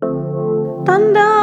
[0.00, 1.35] だんだん。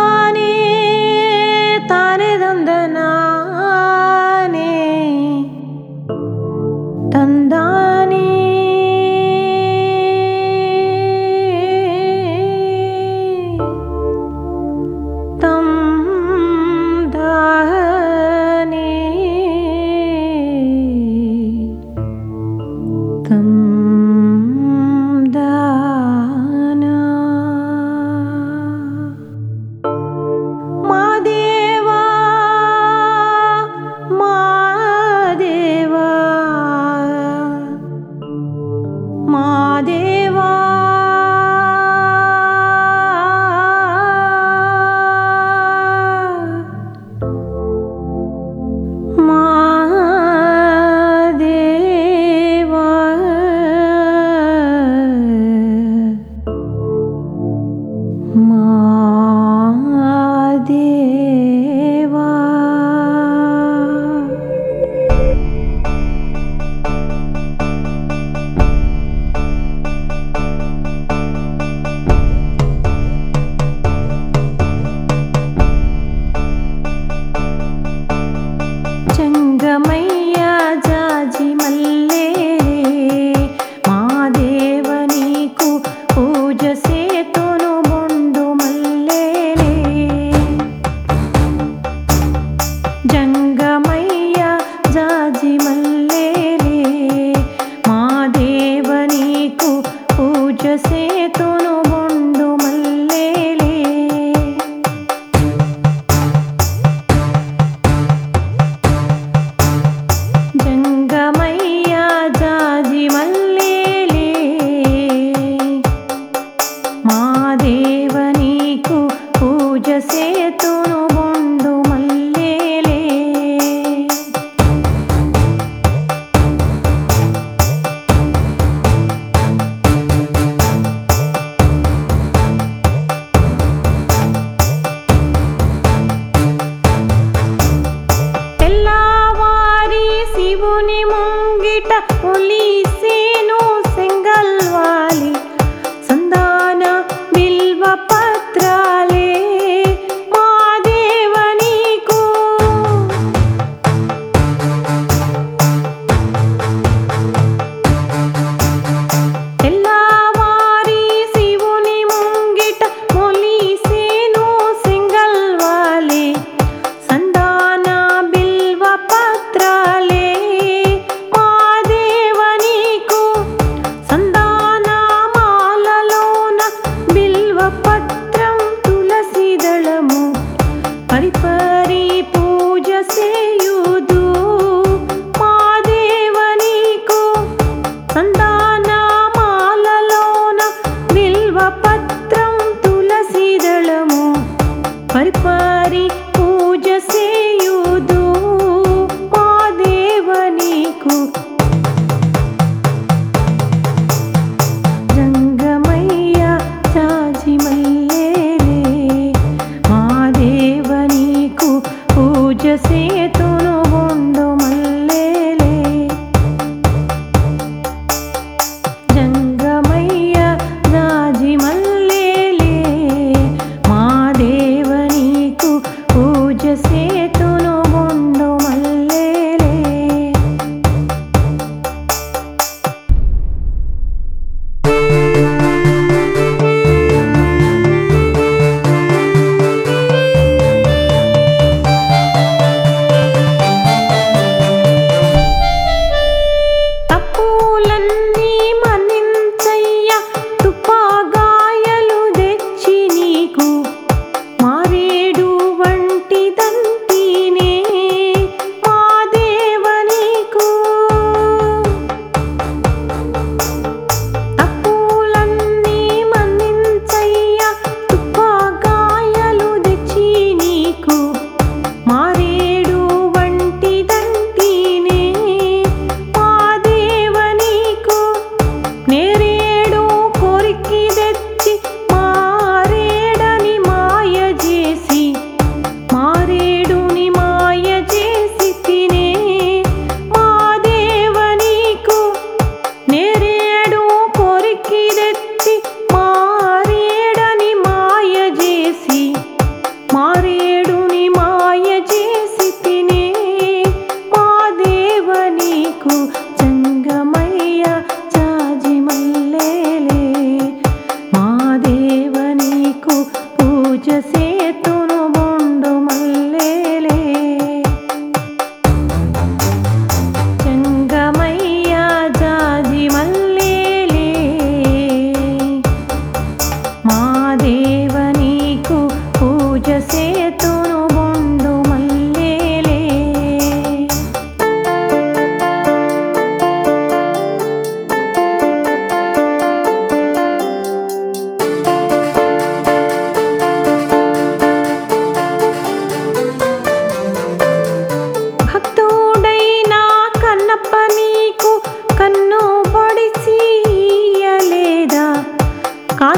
[95.33, 95.92] ராஜிமல்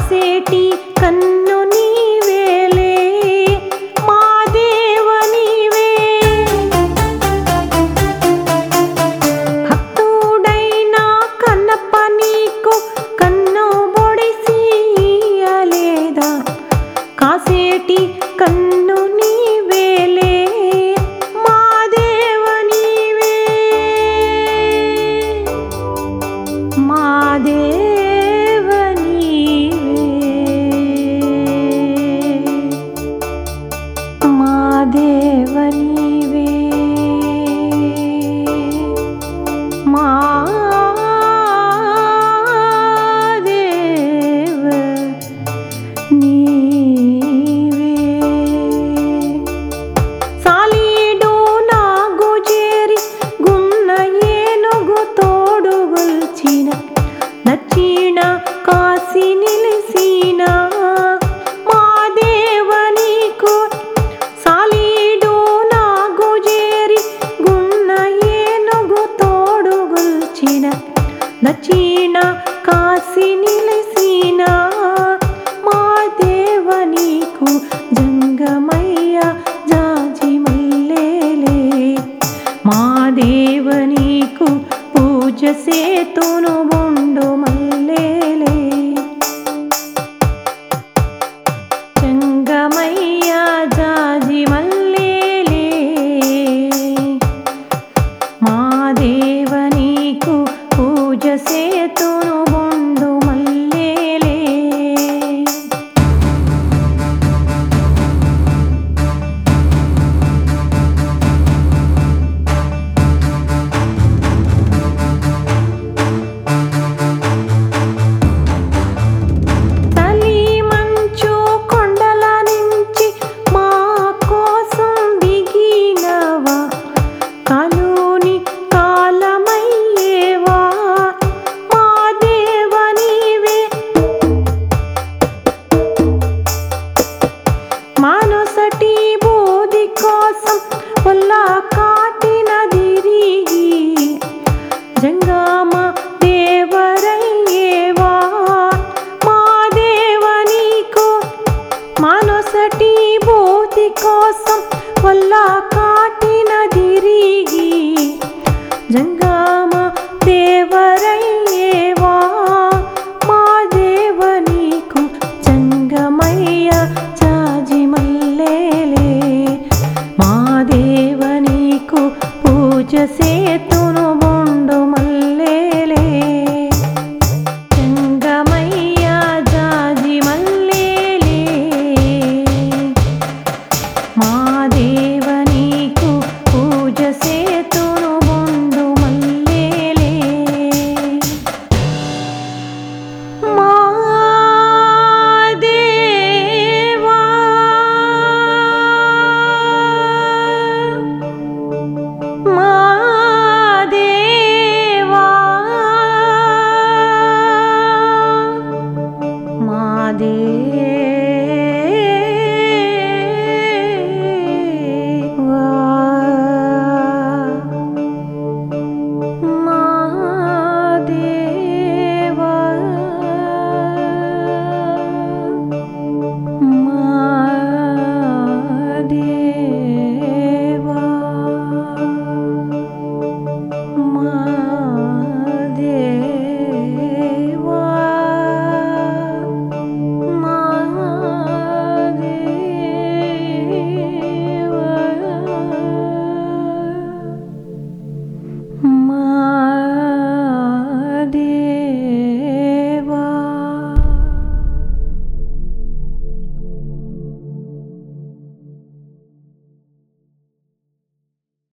[0.10, 0.66] सेटी